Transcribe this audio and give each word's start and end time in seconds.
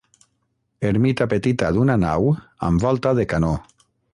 Ermita 0.91 1.27
petita 1.35 1.69
d'una 1.75 1.99
nau 2.07 2.27
amb 2.71 2.87
volta 2.89 3.17
de 3.21 3.27
canó. 3.35 3.53